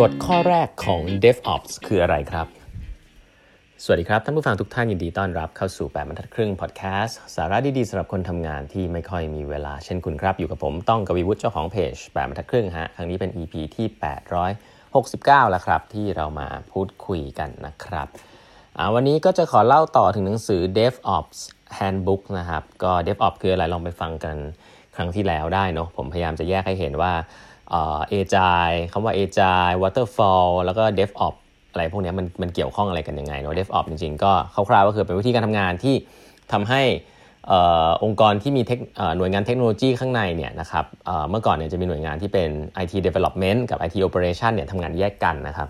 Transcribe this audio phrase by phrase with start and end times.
[0.00, 2.46] กฎข้อแรกของ DevOps คืออะไรครับ
[3.84, 13.86] สวัสดีครับ ท่านผู้ฟังทุกท่านยินดีต้อนรับเข้าสู่ 8บรรทัดครึ่งพอดแคสต์สาระดี ๆสำหรับคนทำงานที่ไม่ค่อยมีเวลาเช่นคุณครับ อยู่กับผมต้องกวีวุฒิเจ้าของเพจ8บรรทัดครึ่งฮะครั้งนี้เป็น EP ที่
[14.68, 18.06] 869 แล้วครับ ที่เรามาพูดคุยกันนะครับ
[18.94, 21.38] วันนี้ก็จะขอเล่าต่อถึงหนังสือ DevOps
[21.78, 24.36] Handbook นะครับ ก็ DevOps คืออะไรลองไปฟังกัน
[24.96, 27.12] ครั้งที่แล้วได้เนาะผมพยายามจะแยกให้เห็นว่า
[27.70, 31.34] agile คำว่า agile waterfall แล้วก็ DevOps
[31.70, 35.94] อะไรพวกนี้มันมันเกี่ยวข้องอะไรกันยังไงเนาะ DevOps จริงๆ ก็คร่าวๆก็คือเป็นวิธีการทำงานที่
[36.52, 36.82] ทำให้
[38.04, 38.62] องค์กรที่มี
[39.16, 40.84] หน่วยงานเทคโนโลยีข้างในเนี่ยนะครับ
[41.30, 42.50] เมื่อก่อนเนี่ยจะมีหน่วยงานที่เป็น
[42.82, 45.68] IT Development กับ IT Operation เนี่ยทำงานแยกกันนะครับ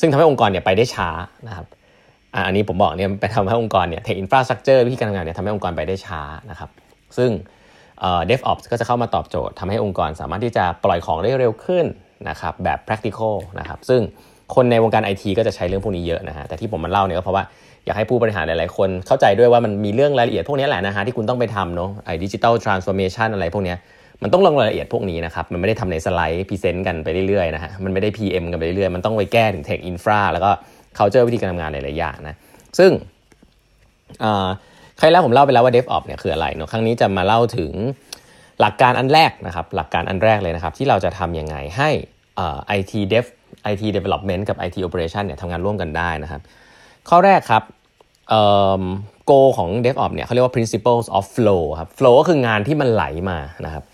[0.00, 1.08] ซึ่งทำให้องค์กรเนี่ยไปได้ช้า
[1.48, 1.66] นะครับ
[2.46, 6.70] อันนี้ผมบอกเนี่ยไปทำให้องค์กรเนี่ย tech infrastructure วิธีการทำงานเนี่ยทำให้องค์กรไปได้ช้านะครับ
[7.16, 7.30] ซึ่ง
[8.30, 11.86] DevOps ก็จะเข้ามาตอบโจทย์ทำให้องค์กรสามารถที่จะปล่อยของได้เร็วขึ้น
[12.28, 14.00] นะครับแบบ practical นะครับซึ่ง
[14.54, 17.44] คนในวงการไอทีก็จะใช้เรื่องพวกนี้เยอะนะฮะแต่ที่ผมมาเล่าเนี่ยก็เพราะว่า
[17.84, 23.74] อยากให้ผู้บริหารหลายๆ คนเข้าใจด้วยว่ามันมีเรื่องรายละเอียดพวกนี้แหละนะฮะที่คุณต้องไปทำเนาะไอ้ digital transformation อะไรพวกนี้
[24.22, 30.50] มันต้องลงรายละเอียดพวกนี้นะครับ มันไม่ได้ทำในสไลด์ present กันไปเรื่อยๆนะฮะมันไม่ได้ PM กันไปเรื่อยๆ มันต้องไปแก้ถึง tech infra แล้วก็
[30.98, 32.36] culture วิธีการทำงานหลายๆอย่างนะ
[32.78, 32.90] ซึ่ง
[35.02, 37.72] ครั้งแล้วผมเล่าไปแล้วว่า DevOps เนี่ยคืออะไรเนาะครั้งนี้จะมาเล่าถึง
[38.60, 41.90] หลักการอันแรกนะครับ หลักการอันแรกเลยนะครับ ที่เราจะทำยังไงให้
[42.66, 43.26] ไอทีเดฟ
[43.62, 46.40] ไอทีเดเวล็อปเมนต์กับ IT Operation เนี่ยทำงานร่วมกันได้นะครับ
[47.08, 47.62] ข้อแรกครับ
[49.26, 53.84] โกของ DevOps เนี่ยเขาเรียกว่า principles of flow ครับ flow ก็คืองานที่มันไหลมานะครับ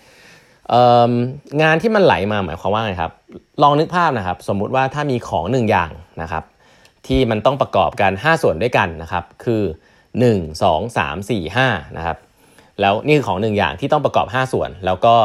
[1.61, 3.11] งานที่มันไหลมาหมายความว่าไงครับ
[3.63, 6.43] ลองนึกภาพนะครับ สมมุติว่าถ้ามีของหนึ่งอย่างนะครับ
[7.07, 9.63] ที่มันต้องประกอบกัน 5 ส่วนด้วยกันนะครับ คือ
[10.17, 12.17] 1 2 3 4 5นะครับ
[12.81, 15.15] แล้วนี่คือของหนึ่งอย่างที่ต้องประกอบ 5 ส่วน แล้วก็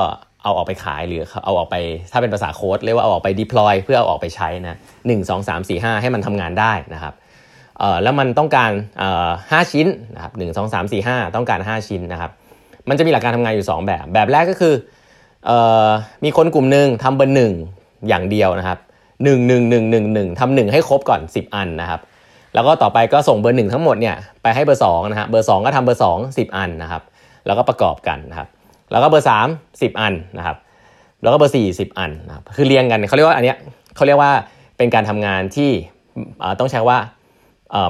[0.42, 1.76] เอาออกไปขายหรือเอาออกไป
[2.12, 7.14] ถ้าเป็นภาษาโค้ดเรียกว่าเอาออกไป deploy เพื่อเอาออกไปใช้นะหนึ่งสองสามสี่ห้าให้มันทำงานได้นะครับ
[7.78, 12.30] เอ่อแล้วมันต้องการเอ่อห้าชิ้นนะครับหนึ่งสองสามสี่ห้าต้องการ 5 ชิ้นนะครับ
[12.88, 14.74] มันจะมีหลักการทำงานอยู่ 2 แบบ แบบแรกก็คือ
[15.46, 15.88] เอ่อ
[16.24, 17.52] มีคนกลุ่มหนึ่งทำเบอร์หนึ่ง
[18.08, 18.78] อย่างเดียวนะครับ
[19.24, 22.00] หนึ่งหนึ่งหนึ่งหนึ่งหนึ่งทำหนึ่งให้ครบก่อน 10 อันนะครับ
[22.54, 27.02] แล้วก็ต่อไปก็ส่งเบอร์หนึ่งทั้งหมดเนี่ยไปให้เบอร์สองนะฮะเบอร์สองก็ทำเบอร์สองสิบอันนะครับ
[27.46, 28.48] แล้วก็ประกอบกันนะครับ
[28.92, 29.48] แล้วก็เบอร์สาม
[29.82, 30.56] สิบอันนะครับ
[31.22, 33.56] แล้วก็เบอร์สี่สิบอันนะครับคือเรียงกันเขาเรียกว่าอันเนี้ย
[33.96, 34.32] เขาเรียกว่า
[34.76, 35.70] เป็นการทำงานที่
[36.58, 36.98] ต้องใช้ว่า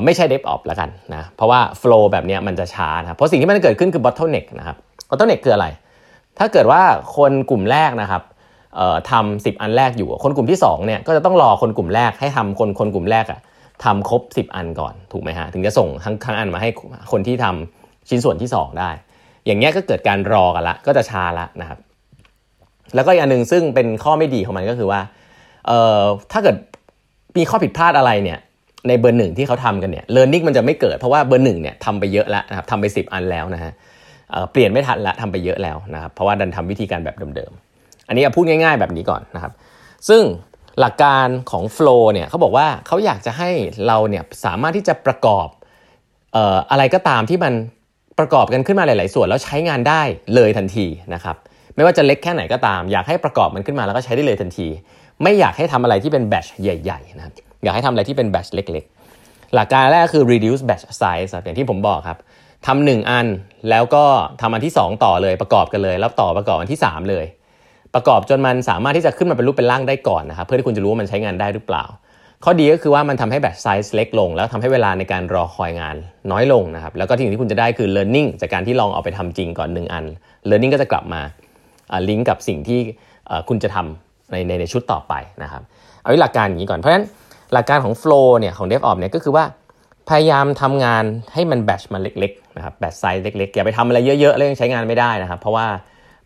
[0.05, 4.77] ไม่ใช่ DevOps ละกันนะ เพราะว่า flow แบบนี้มันจะช้านะเพราะสิ่งที่มันเกิดขึ้นคือ bottleneck นะครับ
[5.09, 5.67] bottleneck คืออะไร
[6.39, 6.83] ถ้าเกิดว่า
[7.17, 8.23] คนกลุ่มแรกนะครับ
[9.11, 13.41] ทำสิบอันแรกอยู่ คนกลุ่มที่2เนี่ยก็จะต้องรอคนกลุ่มแรกให้ทำคนคนกลุ่มแรกอะ
[13.85, 16.71] ทำครบ 10 อันก่อนถูกไหมฮะถึงจะส่งทั้งทั้งอันมาให้
[17.13, 18.91] คนที่ทำชิ้นส่วนที่ 2 ได้
[19.47, 21.79] อย่างเงี้ยก็เกิดการรอกันละก็จะช้าละนะครับ
[22.95, 25.01] แล้วก็อีกอันหนึ่งซึ่งเป็นข้อไม่ดีของมันก็คือว่า
[25.67, 26.03] เอ่อ
[26.33, 26.57] ถ้าเกิด
[27.37, 28.39] มีข้อผิดพลาดอะไรเนี่ย
[28.89, 33.73] ในเบอร์หนึ่งที่เขาทำกันเนี่ยเลิร์นนิ่งมันจะไม่เกิดเพราะว่าเบอร์หนึ่งเนี่ยทำไปเยอะแล้วนะครับทำไป 10 อันแล้วนะฮะ
[34.53, 39.53] เปลี่ยนไม่ทันละทำไปเยอะแล้วนะครับเพราะว่าดันทำวิธีการแบบเดิมๆอันนี้พูดง่าย ๆแบบนี้ก่อนนะครับ
[40.09, 40.23] ซึ่ง
[40.81, 43.51] หลักการของ Flow เนี่ยเขาบอกว่าเขาอยากจะให้
[43.87, 45.49] เราเนี่ยสามารถที่จะประกอบ
[46.71, 47.53] อะไรก็ตามที่มัน
[48.19, 50.03] ประกอบกันขึ้นมาหลาย ๆ ส่วนแล้วใช้งานได้
[50.35, 51.37] เลยทันทีนะครับ
[51.75, 54.67] ไม่ว่าจะเล็กแค่ไหนก็ตาม อยากให้ประกอบมันขึ้นมาแล้วก็ใช้ได้เลยทันที
[55.23, 58.85] ไม่อยากให้ทำอะไรที่เป็นแบชใหญ่ๆนะครับอยากให้ทำอะไรที่เป็นแบชเล็ก
[59.21, 62.19] ๆ หลักการแรกคือ reduce batch size อย่างที่ผมบอกครับ
[62.67, 63.27] ทำหนึ่งอัน
[63.71, 64.05] แล้วก็
[64.41, 67.25] ทำอันที่ 2 ต่อเลยประกอบกันเลย แล้วต่อประกอบอันที่ 3 เลย
[67.95, 71.85] ประกอบจนมันสามารถที่จะขึ้นมาเป็นรูปเป็นร่างได้ก่อนนะครับเพื่อที่คุณจะรู้ว่ามันใช้งานได้หรือเปล่า
[72.45, 75.97] ข้อดีก็คือว่ามันทำให้แบตไซส์เล็กลง แล้วทำให้เวลาในการรอคอยงาน
[76.31, 80.05] น้อยลงนะครับแล้วก็สิ่งที่คุณจะได้คือ learning จากการที่ลองเอาไปทำจริงก่อน1อัน
[80.49, 81.21] learning ก็จะกลับมา
[82.09, 82.81] ลิงก์กับสิ่งที่
[83.49, 85.63] คุณจะทำในในในชุดต่อไปนะครับ
[86.01, 87.05] เอาหลักการอย่างนี้ก่อนเพราะฉะนั้น
[87.53, 89.45] หลักการของ flow เนี่ยของ DevOps เนี่ยก็คือว่า
[90.09, 91.05] พยายามทำงาน
[91.35, 95.67] ให้มัน batch มันเล็กๆนะครับ batch size เล็กๆอย่าไปทำอะไรเยอะๆแล้วยังใช้งานไม่ได้นะครับเพราะว่า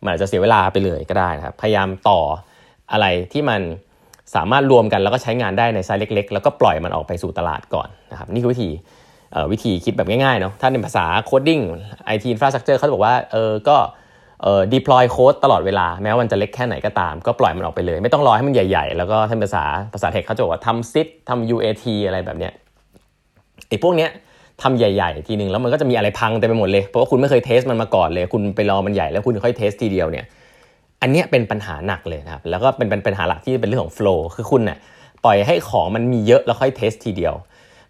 [0.02, 2.20] มันอาจจะเสียเวลาไปเลยก็ได้นะครับ พยายามต่อ
[2.92, 3.60] อะไรที่มัน
[4.34, 8.68] สามารถรวมกันแล้วก็ใช้งานได้ในไซส์เล็ก ๆ แล้วก็ปล่อยมันออกไปสู่ตลาดก่อนนะครับนี่คือวิธี
[9.52, 11.60] วิธีคิดแบบง่ายๆเนาะถ้าในภาษา coding
[12.04, 13.76] IT infrastructure เขาบอกว่าเออก็
[14.42, 22.52] เอ่อ deploy code ตลอดเวลา แม้ว่ามันจะเล็กแค่ไหนก็ตาม ก็ปล่อยมันออกไปเลย ไม่ต้องรอให้มันใหญ่ ๆ แล้วก็ถ้าภาษาภาษา tech เขาจะบอกว่าทำ SIT ทำ UAT อะไรแบบเนี้ย
[23.68, 24.10] ไอ้พวกเนี้ย
[24.62, 30.24] ทำใหญ่ๆทีนึงแล้วมันก็จะมีอะไรพังเต็มไปหมดเลยเพราะว่าคุณไม่เคย test มันมาก่อนเลย คุณไปรอมันใหญ่แล้วคุณค่อย test ทีเดียวเนี่ย
[31.02, 34.78] อันนี้เป็นปัญหาหนักเลยนะครับแล้วก็เป็นเป็นปัญหาหลักที่เป็นเรื่องของ flow คือคุณเนี่ย
[35.24, 37.34] ปล่อยให้ของมันมีเยอะแล้วค่อย test ทีเดียว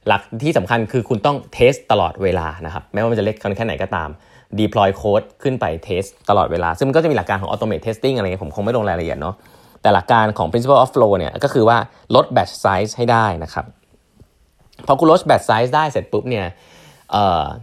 [0.07, 4.09] หลักที่สำคัญคือคุณต้อง test ตลอดเวลานะครับแม้ว่ามันจะเล็กแค่ไหนก็ตาม
[4.59, 9.35] deploy code ขึ้นไป test ตลอดเวลา ซึ่งมันก็จะมีหลักการของ automate testing อะไรเงี้ยผมคงไม่ลงรายละเอียดเนาะ
[9.83, 11.79] แต่หลักการของ principle of flow เนี่ยก็คือว่า
[12.15, 13.65] ลด batch size ให้ได้นะครับ
[14.87, 16.47] พอคุณลด batch size ได้เสร็จปุ๊บเนี่ย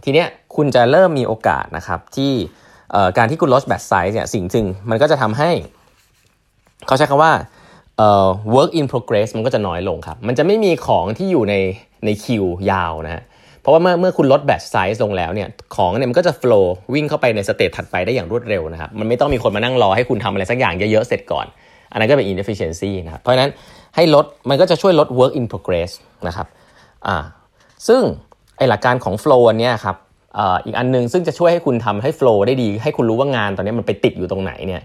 [0.04, 2.32] ทีเนี้ยคุณจะเริ่มมีโอกาสนะครับที่
[3.18, 5.50] การที่คุณลด batch size เนี่ยสิ่งซึ่งมันก็จะทำให้
[6.86, 7.32] เขาใช้คำว่า
[8.54, 11.54] work in progress มันก็จะน้อยลงครับ มันจะไม่มีของที่อยู่ใน
[12.04, 13.22] ในคิวยาวนะฮะ
[13.60, 21.46] เพราะว่าเมื่อเมื่อคุณลด batch size ลงแล้วเนี่ยของเนี่ยมันก็จะ flow วิ่งเข้าไปในสเตจถัดไปได้อย่างรวดเร็วนะครับ มันไม่ต้องมีคนมานั่งรอให้คุณทำอะไรสักอย่างเยอะๆเสร็จก่อน
[21.92, 23.50] อันนั้นก็เป็น inefficiency นะครับเพราะฉะนั้น
[23.96, 25.90] ให้ลดมันก็จะช่วยลด work in progress
[26.28, 26.46] นะครับ
[27.08, 27.18] อ่า
[27.88, 28.02] ซึ่ง
[28.56, 29.96] ไอหลักการของ flow อันนี้ครับ
[30.64, 34.82] อีกอันนึงซึ่งจะช่วยให้คุณทำให้ flow ได้ดี ให้คุณรู้ว่างานตอนนี้มันไปติดอยู่ตรงไหนเนี่ย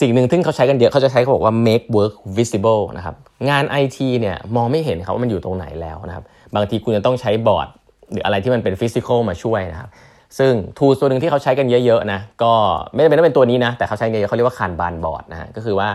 [0.00, 3.14] สิ่งหนึ่งที่เขาใช้กันเยอะเขาจะใช้เขาบอกว่า make work visible นะครับ
[3.50, 6.24] งาน IT เนี่ยมองไม่เห็นครับว่ามันอยู่ตรงไหนแล้วนะครับ
[6.54, 7.68] บางทีคุณจะต้องใช้บอร์ด
[8.12, 9.90] หรืออะไรที่มันเป็นฟิสิกอลมาช่วยนะครับ
[10.38, 12.52] ซึ่งทูตัวหนึ่งที่เขาใช้กันเยอะๆนะก็
[12.92, 15.88] ไม่จำเป็นต้องเป็นตัวนี้นะแต่เขาใช้เยอะเขาเรียกว่า Kanban board นะฮะก็คือว่า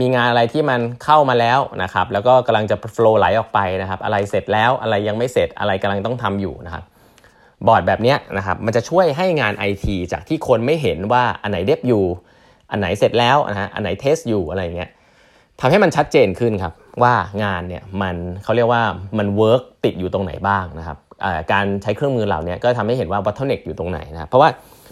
[0.00, 6.84] มีงานอะไรที่มันเข้ามาแล้วนะครับ แล้วก็กำลังจะ flow ไหลออกไปนะครับ อะไรเสร็จแล้วอะไรยังไม่เสร็จอะไรกำลังต้องทำอยู่นะครับ
[7.66, 12.04] บอร์ดแบบนี้นะครับ มันจะช่วยให้งาน IT จากที่คนไม่เห็นว่าอันไหน dev อยู่
[12.70, 14.90] อันไหนเสร็จแล้วนะฮะอันไหน test อยู่อะไรเงี้ย
[15.60, 18.82] ทำให้มันชัดเจนขึ้นครับว่างานเนี่ยมันเขาเรียกว่า
[19.18, 20.98] มัน work ติดอยู่ตรงไหนบ้างนะครับ
[21.52, 24.48] การใช้เครื่องมือเหล่านี้ก็ทำให้เห็นว่า bottleneck อยู่ตรงไหนนะเพราะว่า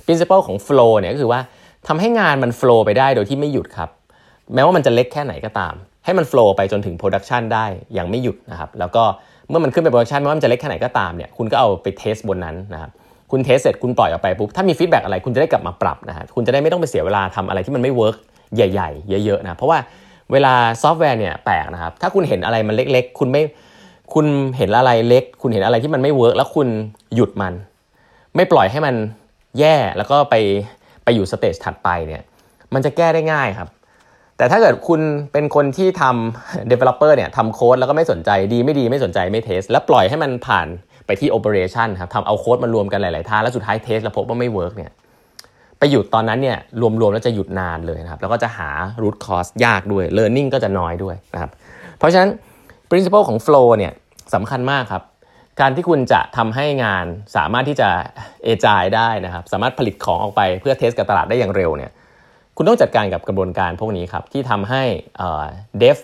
[0.07, 1.41] principle ของ flow เนี่ยก็คือว่า
[1.89, 3.91] ทำให้งานมัน flow ไปได้โดยที่ไม่หยุดครับ
[4.55, 5.75] แม้ว่ามันจะเล็กแค่ไหนก็ตาม
[6.05, 9.05] ให้มัน flow ไปจนถึง production ได้อย่างไม่หยุดนะครับแล้วก็
[9.49, 12.91] เมื่อมันขึ้นไป production ไม่ว่ามันจะเล็กแค่ไหนก็ตามเนี่ยคุณก็เอาไป test บนนั้นนะครับ
[13.31, 18.17] คุณ test เสร็จคุณปล่อยออกไปปุ๊บถ้ามี feedback อะไรคุณจะได้กลับมาปรับนะฮะคุณจะได้ไม่ต้องไปเสียเวลาทำอะไรที่มันไม่ work
[18.55, 19.79] ใหญ่ ๆ เยอะๆนะเพราะว่า
[20.33, 23.43] เวลาซอฟต์แวร์เนี่ยแปลกนะครับถ้าคุณเห็นอะไรมันเล็ก ๆ คุณไม่
[24.15, 24.27] คุณ
[24.57, 26.69] เห็นอะไรเล็ก คุณเห็นอะไรที่มันไม่ work แล้วคุณ
[27.15, 27.55] หยุดมัน
[28.37, 28.95] ไม่ปล่อยให้มัน
[29.59, 30.35] แย่แล้วก็ไป
[31.05, 32.23] ไปอยู่ stage ถัดไปเนี่ย
[32.75, 33.69] มันจะแก้ได้ง่ายครับ
[34.41, 35.01] แต่ถ้าเกิดคุณ
[35.33, 40.67] เป็นคนที่ทำ developer เนี่ยทำโค้ดแล้วก็ไม่สนใจดีไม่ดีไม่สนใจไม่ test แล้วปล่อยให้มันผ่าน
[41.07, 44.91] ไปที่ operation ครับทำเอาโค้ดมารวมกันหลาย ๆ ท่าแล้วสุดท้าย test แล้วพบว่าไม่ work เนี่ย
[45.79, 46.59] ไปหยุดตอนนั้นเนี่ย
[47.01, 48.71] รวม ๆ แล้วจะหยุดนานเลยนะครับ แล้วก็จะหา
[49.03, 51.51] root cause ยากด้วย learning ก็จะน้อยด้วยนะครับ
[51.99, 52.31] เพราะฉะนั้น
[52.91, 53.93] principle ของ flow เนี่ย
[54.35, 55.03] สำคัญมากครับ
[55.61, 57.07] การที่คุณจะทำให้งาน
[57.37, 57.89] สามารถที่จะ
[58.45, 61.91] agile ได้นะครับ สามารถผลิตของออกไปเพื่อ test กับตลาดได้อย่างเร็วเนี่ย
[62.57, 64.83] คุณต้องจัดการกับกระบวนการพวกนี้ครับที่ทำให้
[65.83, 65.97] dev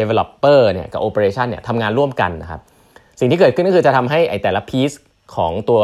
[0.00, 2.60] developer เนี่ยกับ operation เนี่ยทำงานร่วมกันนะครับ
[3.20, 4.96] สิ่งที่เกิดขึ้นก็คือจะทำให้ไอ้แต่ละ piece
[5.36, 5.82] ของตัว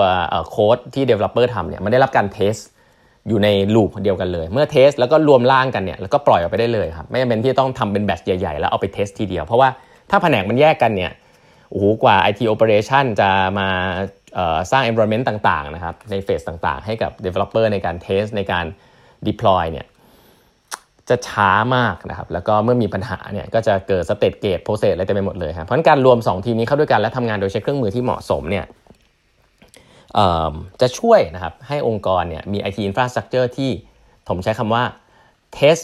[0.51, 2.55] โค้ดที่ developer ทำเนี่ยมันได้รับการ test
[3.29, 9.69] อยู่ใน loop เดียวกันเลย เมื่อ test แล้วก็รวมร่างกันเนี่ยแล้วก็ปล่อยออกไปได้เลยครับ ไม่จำเป็นที่ต้องทำเป็น batch ใหญ่ ๆ แล้วเอาไป test ทีเดียว เพราะว่า
[10.11, 11.13] ถ้าแผนกมันแยกกันเนี่ย
[11.71, 13.69] โอ้โหกว่า IT operation จะมา
[14.73, 18.67] สร้าง environment ต่างๆนะครับใน phase ต่างๆ ให้กับ developer ในการ test ในการ
[19.29, 19.87] deploy เนี่ย
[21.11, 28.65] จะช้ามากนะครับแล้วก็เมื่อมีปัญหาเนี่ยก็จะเกิด stage gate process อะไรเต็มไปหมดเลยครับเพราะการรวม 2 ทีมนี้เข้าด้วยกันและทำงานโดยใช้เครื่องมือที่เหมาะสมเนี่ย
[30.81, 33.71] จะช่วยนะครับให้องค์กรเนี่ยมี IT infrastructure ที่
[34.29, 34.83] ผมใช้คำว่า
[35.55, 35.77] test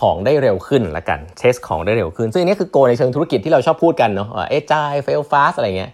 [0.00, 5.92] ของได้เร็วขึ้นละกัน test ของได้เร็วขึ้น ซึ่งอันนี้คือ goal ในเชิงธุรกิจที่เราชอบพูดกันเนาะ Agile fail fast อะไรเงี้ย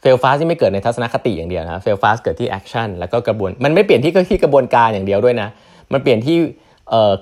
[0.00, 5.48] fail fast ที่ไม่เกิดในทัศนคติอย่างเดียวนะ fail fast เกิดที่ action แล้วก็กระบวน มันไม่เปลี่ยนที่ที่กระบวนการอย่างเดียวด้วยนะ
[5.92, 6.36] มันเปลี่ยนที่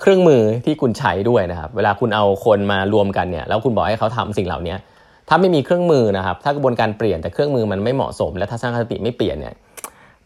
[0.00, 4.75] เครื่องมือที่คุณใช้ด้วยนะครับ เวลาคุณเอาคนมารวมกันเนี่ยแล้วคุณบอกให้เขาทำสิ่งเหล่านี้
[5.28, 9.54] ถ้าไม่มีเครื่องมือนะครับ ถ้ากระบวนการเปลี่ยนแต่เครื่องมือมันไม่เหมาะสม และทัศนคติไม่เปลี่ยนเนี่ย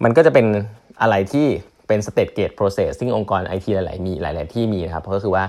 [0.05, 0.47] มันก็จะเป็น
[1.03, 1.47] อะไรที่
[1.89, 5.45] เป็น stage gate process ซึ่งองค์กรไอทีหลายๆมีหลาย ๆ ที่มีนะครับก็คือว่า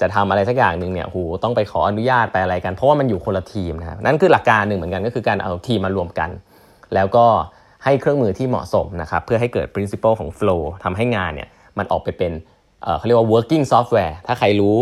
[0.00, 6.30] จะทำอะไรสักอย่างหนึ่งเนี่ยหูต้องไปขออนุญาตไปอะไรกัน เพราะว่ามันอยู่คนละทีมนะครับนั่นคือหลักการหนึ่งเหมือนกันก็คือการเอาทีมมารวมกัน
[6.94, 7.26] แล้วก็
[7.84, 12.32] ให้เครื่องมือที่เหมาะสมนะครับเพื่อให้เกิด principle ของ flow ทำให้งานเนี่ยมันออกไปเป็น
[12.96, 14.76] เขาเรียกว่า working software ถ้าใครรู้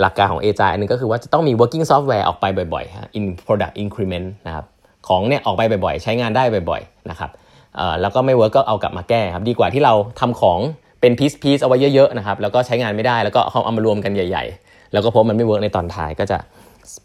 [0.00, 2.44] หลักการของ Agile อันนึงก็คือว่าจะต้องมี working software ออกไป
[2.74, 4.64] บ่อยๆ in product increment นะครับ
[5.08, 7.30] ของเนี่ยออกไปบ่อยๆ ใช้งานได้บ่อยๆนะครับ
[8.00, 10.58] แล้วก็ไม่ work ก็เอากลับมาแก้ครับดีกว่าที่เราทำของ
[11.00, 16.38] เป็น piece piece เอาไว้เยอะๆนะครับแล้วก็ใช้งานไม่ได้แล้วก็เอามารวมกันใหญ่ๆ แล้วก็พบมันไม่ work ในตอนท้ายก็จะ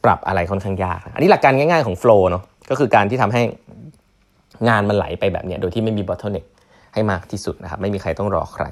[0.03, 3.41] ปรับอะไรค่อนข้างยาก อันนี้หลักการง่ายๆของ flow เนาะก็คือการที่ทำให้
[4.69, 6.45] งานมันไหลไปแบบเนี้ยโดยที่ไม่มี bottleneck
[6.93, 8.65] ให้มากที่สุดนะครับไม่มีใครต้องรอใคร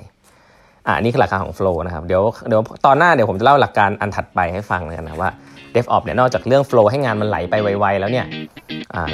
[0.88, 5.30] อ่านี่คือหลักการของ flow นะครับ เดี๋ยวเดี๋ยวตอนหน้าเดี๋ยวผมจะเล่าหลักการอันถัดไปให้ฟังเลยนะว่า
[5.76, 8.26] DevOps เนี่ยนอกจากเรื่อง flow ให้งานมันไหลไปไวๆแล้วเนี่ย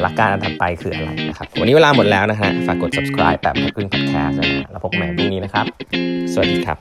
[0.02, 5.66] หลักการอันถัดไปคืออะไรนะครับ วันนี้เวลาหมดแล้วนะฮะฝากกด subscribe แบบพึ่ง podcast นะแล้วพบกันใหม่พรุ่งนี้นะครับ
[6.34, 6.78] สวัสดีครับ